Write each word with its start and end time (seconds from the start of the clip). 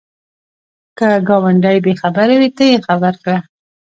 که 0.97 1.07
ګاونډی 1.27 1.77
بې 1.85 1.93
خبره 2.01 2.35
وي، 2.39 2.49
ته 2.57 2.63
یې 2.71 2.77
خبر 2.87 3.13
کړه 3.23 3.37